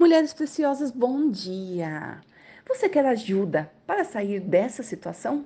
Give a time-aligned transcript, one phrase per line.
[0.00, 2.22] Mulheres preciosas, bom dia!
[2.66, 5.44] Você quer ajuda para sair dessa situação?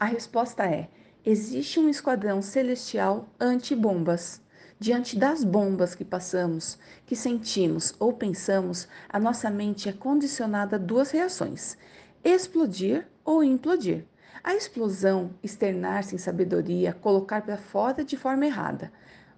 [0.00, 0.88] A resposta é:
[1.22, 4.40] existe um esquadrão celestial anti-bombas.
[4.80, 10.78] Diante das bombas que passamos, que sentimos ou pensamos, a nossa mente é condicionada a
[10.78, 11.76] duas reações:
[12.24, 14.06] explodir ou implodir.
[14.42, 18.90] A explosão, externar-se em sabedoria, colocar para fora de forma errada.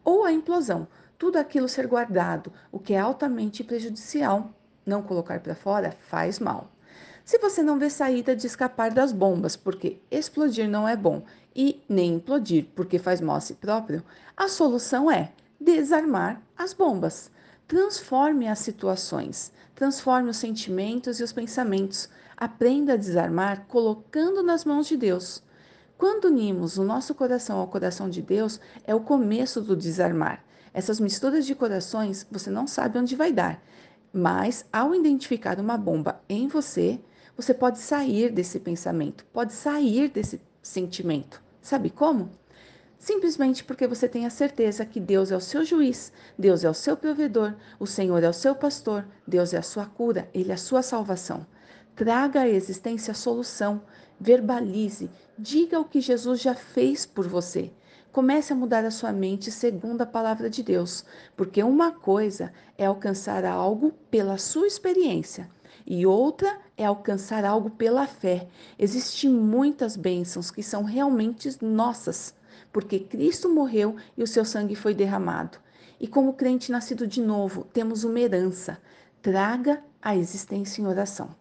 [0.05, 0.87] Ou a implosão,
[1.19, 4.53] tudo aquilo ser guardado, o que é altamente prejudicial.
[4.85, 6.71] Não colocar para fora faz mal.
[7.25, 11.23] Se você não vê saída de escapar das bombas, porque explodir não é bom,
[11.57, 14.05] e nem implodir, porque faz mal a si próprio,
[14.37, 17.31] a solução é desarmar as bombas.
[17.67, 22.11] Transforme as situações, transforme os sentimentos e os pensamentos.
[22.37, 25.43] Aprenda a desarmar colocando nas mãos de Deus.
[25.97, 30.45] Quando unimos o nosso coração ao coração de Deus, é o começo do desarmar.
[30.75, 33.63] Essas misturas de corações você não sabe onde vai dar,
[34.13, 37.01] mas ao identificar uma bomba em você,
[37.37, 41.41] você pode sair desse pensamento, pode sair desse sentimento.
[41.63, 42.29] Sabe como?
[42.99, 46.75] Simplesmente porque você tem a certeza que Deus é o seu juiz, Deus é o
[46.75, 50.55] seu provedor, o Senhor é o seu pastor, Deus é a sua cura, Ele é
[50.55, 51.47] a sua salvação.
[51.95, 53.83] Traga à existência a solução,
[54.19, 57.71] verbalize, diga o que Jesus já fez por você.
[58.15, 61.05] Comece a mudar a sua mente segundo a palavra de Deus,
[61.37, 65.51] porque uma coisa é alcançar algo pela sua experiência
[65.85, 68.47] e outra é alcançar algo pela fé.
[68.79, 72.33] Existem muitas bênçãos que são realmente nossas,
[72.73, 75.59] porque Cristo morreu e o seu sangue foi derramado.
[75.99, 78.79] E como crente nascido de novo, temos uma herança.
[79.21, 81.35] Traga a existência em oração.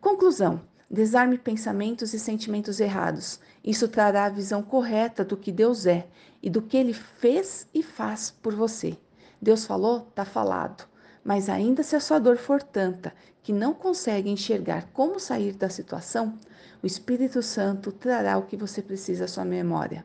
[0.00, 3.38] Conclusão: Desarme pensamentos e sentimentos errados.
[3.62, 6.08] Isso trará a visão correta do que Deus é
[6.42, 8.98] e do que ele fez e faz por você.
[9.40, 10.88] Deus falou, está falado.
[11.22, 15.68] Mas ainda se a sua dor for tanta que não consegue enxergar como sair da
[15.68, 16.36] situação,
[16.82, 20.04] o Espírito Santo trará o que você precisa à sua memória.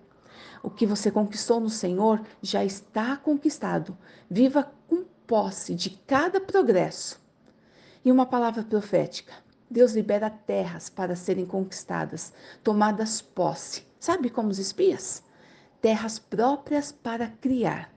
[0.62, 3.98] O que você conquistou no Senhor já está conquistado.
[4.30, 7.20] Viva com posse de cada progresso.
[8.04, 9.45] E uma palavra profética.
[9.70, 12.32] Deus libera terras para serem conquistadas,
[12.64, 13.84] tomadas posse.
[14.00, 15.24] Sabe como os espias?
[15.82, 17.92] Terras próprias para criar.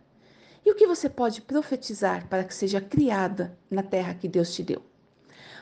[0.65, 4.63] E o que você pode profetizar para que seja criada na terra que Deus te
[4.63, 4.83] deu?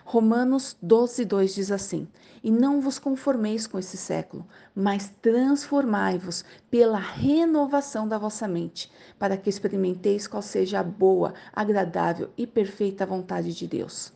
[0.04, 2.06] Romanos 12, 2 diz assim:
[2.40, 8.88] E não vos conformeis com esse século, mas transformai-vos pela renovação da vossa mente,
[9.18, 14.12] para que experimenteis qual seja a boa, agradável e perfeita vontade de Deus.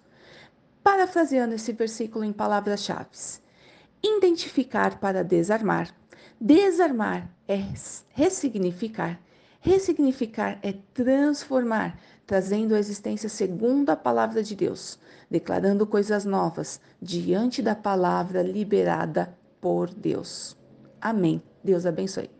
[0.91, 3.07] Parafraseando esse versículo em palavras-chave:
[4.03, 5.95] identificar para desarmar.
[6.41, 7.63] Desarmar é
[8.09, 9.21] ressignificar.
[9.61, 11.97] Ressignificar é transformar,
[12.27, 14.99] trazendo a existência segundo a palavra de Deus,
[15.31, 20.57] declarando coisas novas diante da palavra liberada por Deus.
[21.01, 21.41] Amém.
[21.63, 22.40] Deus abençoe.